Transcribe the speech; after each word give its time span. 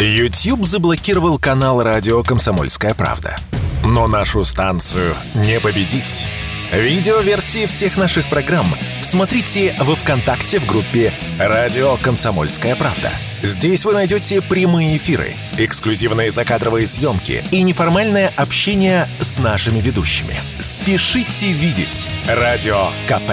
YouTube 0.00 0.64
заблокировал 0.64 1.38
канал 1.38 1.82
радио 1.82 2.22
«Комсомольская 2.22 2.94
правда». 2.94 3.36
Но 3.84 4.06
нашу 4.06 4.44
станцию 4.44 5.14
не 5.34 5.60
победить. 5.60 6.26
Видеоверсии 6.72 7.66
всех 7.66 7.98
наших 7.98 8.30
программ 8.30 8.66
смотрите 9.02 9.74
во 9.78 9.94
ВКонтакте 9.94 10.58
в 10.58 10.66
группе 10.66 11.12
«Радио 11.38 11.98
Комсомольская 11.98 12.76
правда». 12.76 13.12
Здесь 13.42 13.84
вы 13.84 13.92
найдете 13.92 14.40
прямые 14.40 14.96
эфиры, 14.96 15.34
эксклюзивные 15.58 16.30
закадровые 16.30 16.86
съемки 16.86 17.44
и 17.50 17.62
неформальное 17.62 18.32
общение 18.36 19.06
с 19.20 19.38
нашими 19.38 19.80
ведущими. 19.80 20.34
Спешите 20.60 21.52
видеть 21.52 22.08
«Радио 22.26 22.86
КП». 23.06 23.32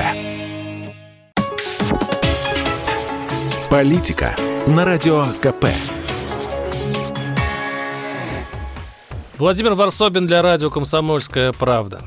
Политика 3.70 4.36
на 4.66 4.84
Радио 4.84 5.28
КП. 5.42 5.68
Владимир 9.38 9.76
Варсобин 9.76 10.26
для 10.26 10.42
радио 10.42 10.72
«Комсомольская 10.72 11.54
правда». 11.54 12.02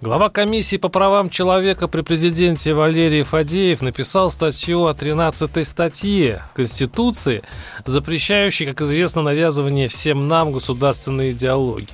Глава 0.00 0.28
комиссии 0.28 0.76
по 0.76 0.88
правам 0.88 1.28
человека 1.28 1.88
при 1.88 2.02
президенте 2.02 2.74
Валерий 2.74 3.24
Фадеев 3.24 3.82
написал 3.82 4.30
статью 4.30 4.86
о 4.86 4.94
13 4.94 5.66
статье 5.66 6.44
Конституции, 6.54 7.42
запрещающей, 7.86 8.66
как 8.66 8.82
известно, 8.82 9.22
навязывание 9.22 9.88
всем 9.88 10.28
нам 10.28 10.52
государственной 10.52 11.32
идеологии. 11.32 11.88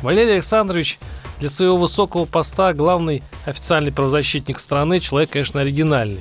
Валерий 0.00 0.36
Александрович 0.36 0.98
для 1.38 1.50
своего 1.50 1.76
высокого 1.76 2.24
поста 2.24 2.72
главный 2.72 3.22
официальный 3.44 3.92
правозащитник 3.92 4.58
страны, 4.58 4.98
человек, 4.98 5.28
конечно, 5.28 5.60
оригинальный. 5.60 6.20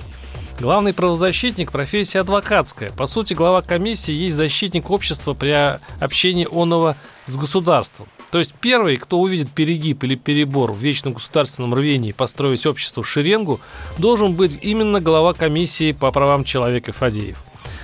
Главный 0.60 0.94
правозащитник– 0.94 1.72
профессия 1.72 2.20
адвокатская. 2.20 2.92
По 2.92 3.08
сути, 3.08 3.34
глава 3.34 3.62
комиссии 3.62 4.14
есть 4.14 4.36
защитник 4.36 4.92
общества 4.92 5.34
при 5.34 5.80
общении 6.02 6.48
оного 6.52 6.98
с 7.26 7.36
государством. 7.36 8.08
То 8.32 8.40
есть 8.40 8.54
первый, 8.60 8.98
кто 8.98 9.20
увидит 9.20 9.52
перегиб 9.52 10.04
или 10.04 10.16
перебор 10.16 10.72
в 10.72 10.78
вечном 10.78 11.14
государственном 11.14 11.74
рвении 11.74 12.14
построить 12.14 12.66
общество 12.66 13.04
в 13.04 13.10
шеренгу, 13.10 13.60
должен 13.98 14.34
быть 14.34 14.58
именно 14.62 15.02
глава 15.02 15.34
комиссии 15.34 15.92
по 15.92 16.12
правам 16.12 16.44
человека 16.44 16.94
Фадеев. 16.94 17.38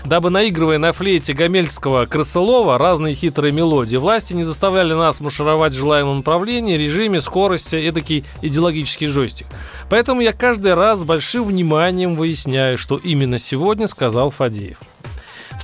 Дабы 0.05 0.29
наигрывая 0.29 0.77
на 0.77 0.93
флейте 0.93 1.33
Гомельского 1.33 2.05
крысолова 2.05 2.77
разные 2.77 3.13
хитрые 3.13 3.51
мелодии, 3.51 3.97
власти 3.97 4.31
не 4.31 4.43
заставляли 4.43 4.93
нас 4.93 5.19
маршировать 5.19 5.73
в 5.73 5.77
желаемом 5.77 6.17
направлении, 6.17 6.77
режиме, 6.77 7.19
скорости, 7.19 7.75
эдакий 7.75 8.23
идеологический 8.41 9.07
джойстик. 9.07 9.47
Поэтому 9.89 10.21
я 10.21 10.31
каждый 10.31 10.75
раз 10.75 11.01
с 11.01 11.03
большим 11.03 11.43
вниманием 11.43 12.15
выясняю, 12.15 12.77
что 12.77 12.95
именно 12.95 13.37
сегодня 13.37 13.85
сказал 13.87 14.29
Фадеев. 14.29 14.79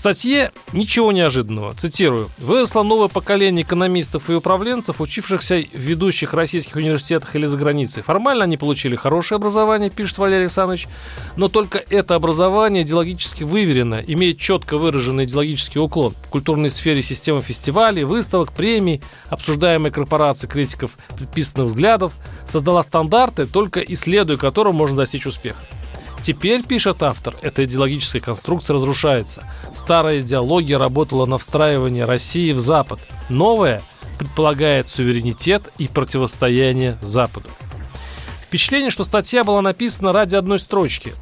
Статье 0.03 0.51
ничего 0.73 1.13
неожиданного. 1.13 1.73
Цитирую. 1.75 2.29
«Выросло 2.37 2.83
новое 2.83 3.07
поколение 3.07 3.63
экономистов 3.63 4.29
и 4.29 4.33
управленцев, 4.33 4.99
учившихся 4.99 5.63
в 5.73 5.77
ведущих 5.77 6.33
российских 6.33 6.75
университетах 6.75 7.37
или 7.37 7.45
за 7.45 7.57
границей. 7.57 8.03
Формально 8.03 8.43
они 8.43 8.57
получили 8.57 8.97
хорошее 8.97 9.37
образование, 9.37 9.89
пишет 9.89 10.17
Валерий 10.17 10.41
Александрович, 10.41 10.89
но 11.37 11.47
только 11.47 11.77
это 11.77 12.15
образование 12.15 12.83
идеологически 12.83 13.45
выверено, 13.45 14.03
имеет 14.05 14.39
четко 14.39 14.75
выраженный 14.75 15.23
идеологический 15.23 15.79
уклон. 15.79 16.13
В 16.21 16.27
культурной 16.27 16.69
сфере 16.69 17.01
система 17.01 17.41
фестивалей, 17.41 18.03
выставок, 18.03 18.51
премий, 18.51 19.01
обсуждаемой 19.29 19.91
корпорации 19.91 20.47
критиков 20.47 20.97
предписанных 21.15 21.67
взглядов, 21.67 22.11
создала 22.45 22.83
стандарты, 22.83 23.45
только 23.45 23.79
исследуя 23.79 24.35
которым 24.35 24.75
можно 24.75 24.97
достичь 24.97 25.25
успеха. 25.25 25.59
Теперь, 26.23 26.63
пишет 26.63 27.03
автор, 27.03 27.35
эта 27.41 27.65
идеологическая 27.65 28.21
конструкция 28.21 28.75
разрушается. 28.75 29.43
Старая 29.75 30.21
идеология 30.21 30.79
работала 30.79 31.25
на 31.25 31.37
встраивание 31.37 32.05
России 32.05 32.53
в 32.53 32.59
Запад. 32.59 32.99
Новая 33.27 33.81
предполагает 34.17 34.87
суверенитет 34.87 35.63
и 35.77 35.89
противостояние 35.89 36.97
Западу. 37.01 37.49
Впечатление, 38.41 38.89
что 38.89 39.03
статья 39.03 39.43
была 39.43 39.61
написана 39.61 40.13
ради 40.13 40.35
одной 40.35 40.59
строчки. 40.59 41.13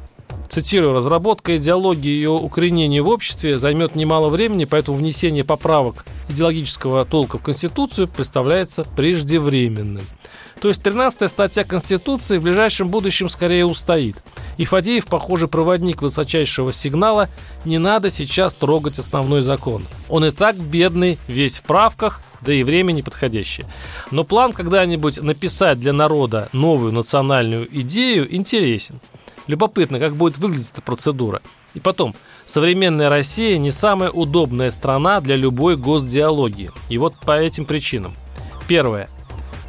Цитирую, 0.52 0.92
разработка 0.92 1.56
идеологии 1.56 2.10
и 2.10 2.16
ее 2.16 2.28
укоренение 2.28 3.00
в 3.00 3.08
обществе 3.08 3.58
займет 3.58 3.94
немало 3.94 4.28
времени, 4.28 4.66
поэтому 4.66 4.98
внесение 4.98 5.44
поправок 5.44 6.04
идеологического 6.28 7.06
толка 7.06 7.38
в 7.38 7.42
Конституцию 7.42 8.06
представляется 8.06 8.84
преждевременным. 8.94 10.04
То 10.60 10.68
есть 10.68 10.82
13 10.82 11.30
статья 11.30 11.64
Конституции 11.64 12.36
в 12.36 12.42
ближайшем 12.42 12.88
будущем 12.88 13.30
скорее 13.30 13.64
устоит. 13.64 14.16
И 14.58 14.66
Фадеев, 14.66 15.06
похоже, 15.06 15.48
проводник 15.48 16.02
высочайшего 16.02 16.70
сигнала 16.70 17.30
«не 17.64 17.78
надо 17.78 18.10
сейчас 18.10 18.52
трогать 18.52 18.98
основной 18.98 19.40
закон». 19.40 19.86
Он 20.10 20.22
и 20.26 20.32
так 20.32 20.56
бедный, 20.56 21.18
весь 21.28 21.60
в 21.60 21.62
правках, 21.62 22.20
да 22.42 22.52
и 22.52 22.62
время 22.62 22.92
неподходящее. 22.92 23.64
Но 24.10 24.22
план 24.22 24.52
когда-нибудь 24.52 25.22
написать 25.22 25.80
для 25.80 25.94
народа 25.94 26.50
новую 26.52 26.92
национальную 26.92 27.66
идею 27.80 28.34
интересен. 28.36 29.00
Любопытно, 29.46 29.98
как 29.98 30.14
будет 30.14 30.38
выглядеть 30.38 30.70
эта 30.72 30.82
процедура. 30.82 31.42
И 31.74 31.80
потом, 31.80 32.14
современная 32.46 33.08
Россия 33.08 33.58
не 33.58 33.70
самая 33.70 34.10
удобная 34.10 34.70
страна 34.70 35.20
для 35.20 35.36
любой 35.36 35.76
госдиалогии. 35.76 36.70
И 36.88 36.98
вот 36.98 37.14
по 37.16 37.38
этим 37.38 37.64
причинам. 37.64 38.12
Первое. 38.68 39.08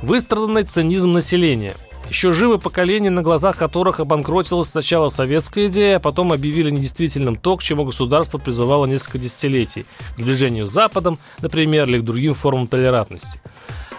Выстраданный 0.01 0.63
цинизм 0.63 1.13
населения. 1.13 1.75
Еще 2.09 2.33
живы 2.33 2.59
поколения, 2.59 3.09
на 3.09 3.21
глазах 3.21 3.57
которых 3.57 3.99
обанкротилась 3.99 4.69
сначала 4.69 5.09
советская 5.09 5.67
идея, 5.67 5.95
а 5.95 5.99
потом 5.99 6.33
объявили 6.33 6.69
недействительным 6.69 7.37
то, 7.37 7.55
к 7.55 7.63
чему 7.63 7.85
государство 7.85 8.37
призывало 8.37 8.85
несколько 8.85 9.17
десятилетий. 9.17 9.85
К 10.15 10.19
сближению 10.19 10.67
с 10.67 10.71
Западом, 10.71 11.17
например, 11.41 11.87
или 11.87 11.99
к 11.99 12.03
другим 12.03 12.35
формам 12.35 12.67
толерантности. 12.67 13.41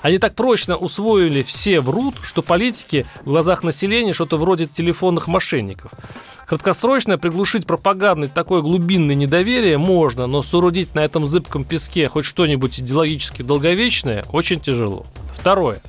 Они 0.05 0.19
так 0.19 0.35
прочно 0.35 0.77
усвоили 0.77 1.41
все 1.41 1.81
врут, 1.81 2.17
что 2.23 2.43
политики 2.43 3.07
в 3.23 3.25
глазах 3.25 3.63
населения 3.63 4.13
что-то 4.13 4.37
вроде 4.37 4.67
телефонных 4.67 5.29
мошенников. 5.29 5.93
Краткосрочно 6.47 7.17
приглушить 7.17 7.67
пропагандой 7.67 8.29
такое 8.29 8.61
глубинное 8.61 9.15
недоверие 9.15 9.79
можно, 9.79 10.27
но 10.27 10.43
соорудить 10.43 10.95
на 10.95 11.01
этом 11.01 11.27
зыбком 11.27 11.65
песке 11.65 12.07
хоть 12.11 12.27
что-нибудь 12.27 12.81
идеологически 12.81 13.41
долговечное 13.41 14.27
очень 14.31 14.61
тяжело. 14.61 15.07
Второе. 15.33 15.81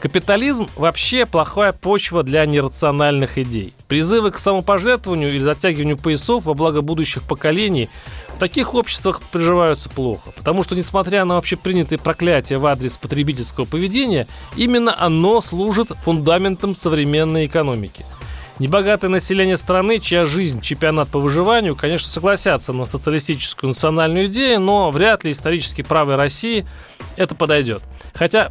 Капитализм 0.00 0.68
вообще 0.76 1.26
плохая 1.26 1.72
почва 1.72 2.22
для 2.22 2.46
нерациональных 2.46 3.36
идей. 3.36 3.72
Призывы 3.88 4.30
к 4.30 4.38
самопожертвованию 4.38 5.34
или 5.34 5.42
затягиванию 5.42 5.96
поясов 5.96 6.44
во 6.44 6.54
благо 6.54 6.82
будущих 6.82 7.24
поколений 7.24 7.88
в 8.28 8.38
таких 8.38 8.74
обществах 8.74 9.20
приживаются 9.20 9.88
плохо, 9.88 10.30
потому 10.36 10.62
что, 10.62 10.76
несмотря 10.76 11.24
на 11.24 11.36
общепринятые 11.36 11.98
проклятия 11.98 12.58
в 12.58 12.66
адрес 12.66 12.96
потребительского 12.96 13.64
поведения, 13.64 14.28
именно 14.56 14.94
оно 14.96 15.40
служит 15.40 15.88
фундаментом 16.04 16.76
современной 16.76 17.46
экономики. 17.46 18.06
Небогатое 18.60 19.10
население 19.10 19.56
страны, 19.56 19.98
чья 19.98 20.26
жизнь– 20.26 20.60
чемпионат 20.62 21.08
по 21.08 21.18
выживанию, 21.18 21.74
конечно, 21.74 22.08
согласятся 22.08 22.72
на 22.72 22.84
социалистическую 22.86 23.68
национальную 23.68 24.26
идею, 24.26 24.60
но 24.60 24.90
вряд 24.92 25.24
ли 25.24 25.32
исторически 25.32 25.82
правой 25.82 26.14
России 26.14 26.64
это 27.16 27.34
подойдет. 27.34 27.82
Хотя 28.14 28.50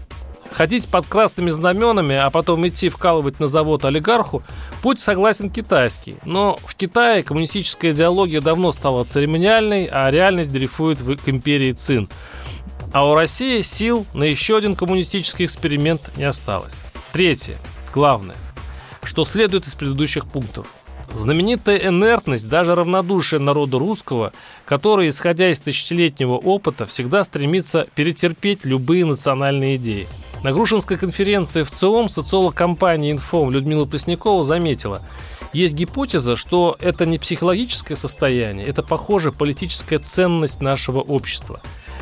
Ходить 0.51 0.87
под 0.87 1.05
красными 1.07 1.49
знаменами, 1.49 2.15
а 2.15 2.29
потом 2.29 2.67
идти 2.67 2.89
вкалывать 2.89 3.39
на 3.39 3.47
завод 3.47 3.85
олигарху, 3.85 4.43
путь 4.81 4.99
согласен 4.99 5.51
китайский. 5.51 6.15
Но 6.25 6.57
в 6.65 6.75
Китае 6.75 7.23
коммунистическая 7.23 7.91
идеология 7.91 8.41
давно 8.41 8.71
стала 8.71 9.03
церемониальной, 9.03 9.85
а 9.85 10.09
реальность 10.09 10.51
дрейфует 10.51 10.99
к 10.99 11.29
империи 11.29 11.71
Цин. 11.73 12.09
А 12.93 13.07
у 13.07 13.13
России 13.13 13.61
сил 13.61 14.05
на 14.13 14.23
еще 14.23 14.57
один 14.57 14.75
коммунистический 14.75 15.45
эксперимент 15.45 16.15
не 16.17 16.23
осталось. 16.23 16.81
Третье, 17.11 17.57
главное, 17.93 18.37
что 19.03 19.25
следует 19.25 19.67
из 19.67 19.75
предыдущих 19.75 20.25
пунктов. 20.25 20.67
Знаменитая 21.13 21.77
инертность, 21.77 22.47
даже 22.47 22.75
равнодушие 22.75 23.39
народа 23.39 23.79
русского, 23.79 24.33
который, 24.65 25.09
исходя 25.09 25.49
из 25.49 25.59
тысячелетнего 25.59 26.33
опыта, 26.33 26.85
всегда 26.85 27.23
стремится 27.23 27.87
перетерпеть 27.95 28.65
любые 28.65 29.05
национальные 29.05 29.77
идеи. 29.77 30.07
На 30.43 30.51
Грушинской 30.51 30.97
конференции 30.97 31.63
в 31.63 31.71
ЦИОМ 31.71 32.09
социолог 32.09 32.53
компании 32.53 33.11
«Инфом» 33.11 33.49
Людмила 33.49 33.85
Преснякова 33.85 34.43
заметила, 34.43 35.01
есть 35.53 35.73
гипотеза, 35.73 36.35
что 36.35 36.77
это 36.79 37.05
не 37.05 37.17
психологическое 37.17 37.95
состояние, 37.95 38.67
это, 38.67 38.83
похоже, 38.83 39.31
политическая 39.31 39.97
ценность 39.97 40.61
нашего 40.61 40.99
общества. 40.99 41.61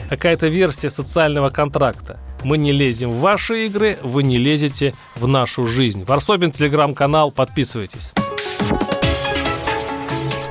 Какая-то 0.09 0.47
версия 0.47 0.89
социального 0.89 1.50
контракта. 1.50 2.19
Мы 2.44 2.57
не 2.57 2.71
лезем 2.71 3.12
в 3.12 3.19
ваши 3.21 3.65
игры, 3.65 3.97
вы 4.03 4.24
не 4.24 4.38
лезете 4.38 4.94
в 5.15 5.27
нашу 5.27 5.68
жизнь. 5.68 6.03
Варсобин, 6.03 6.51
телеграм-канал, 6.51 7.31
подписывайтесь. 7.31 8.12